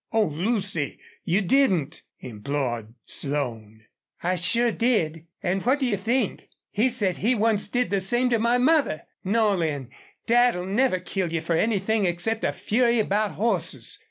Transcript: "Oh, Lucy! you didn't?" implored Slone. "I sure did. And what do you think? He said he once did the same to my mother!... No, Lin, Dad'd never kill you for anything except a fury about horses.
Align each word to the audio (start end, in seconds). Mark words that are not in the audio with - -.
"Oh, 0.11 0.25
Lucy! 0.25 0.97
you 1.25 1.41
didn't?" 1.41 2.01
implored 2.21 2.95
Slone. 3.05 3.83
"I 4.23 4.35
sure 4.35 4.71
did. 4.71 5.27
And 5.43 5.63
what 5.63 5.77
do 5.79 5.85
you 5.85 5.95
think? 5.95 6.49
He 6.71 6.89
said 6.89 7.17
he 7.17 7.35
once 7.35 7.67
did 7.67 7.91
the 7.91 8.01
same 8.01 8.31
to 8.31 8.39
my 8.39 8.57
mother!... 8.57 9.03
No, 9.23 9.53
Lin, 9.53 9.89
Dad'd 10.25 10.67
never 10.67 10.99
kill 10.99 11.31
you 11.31 11.41
for 11.41 11.53
anything 11.55 12.05
except 12.07 12.43
a 12.43 12.51
fury 12.51 12.97
about 12.99 13.33
horses. 13.33 13.99